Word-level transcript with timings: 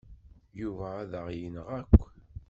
Yuba 0.61 0.87
ad 1.01 1.11
aɣ-yenɣ 1.21 1.67
akk. 1.79 1.93